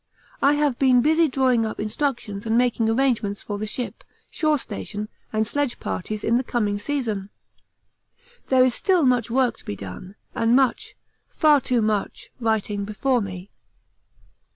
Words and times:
I 0.41 0.53
have 0.53 0.79
been 0.79 1.03
busy 1.03 1.27
drawing 1.27 1.63
up 1.63 1.79
instructions 1.79 2.47
and 2.47 2.57
making 2.57 2.89
arrangements 2.89 3.43
for 3.43 3.59
the 3.59 3.67
ship, 3.67 4.03
shore 4.31 4.57
station, 4.57 5.09
and 5.31 5.45
sledge 5.45 5.79
parties 5.79 6.23
in 6.23 6.37
the 6.37 6.43
coming 6.43 6.79
season. 6.79 7.29
There 8.47 8.63
is 8.65 8.73
still 8.73 9.03
much 9.05 9.29
work 9.29 9.57
to 9.57 9.63
be 9.63 9.75
done 9.75 10.15
and 10.33 10.55
much, 10.55 10.95
far 11.29 11.61
too 11.61 11.83
much, 11.83 12.31
writing 12.39 12.83
before 12.83 13.21
me. 13.21 13.51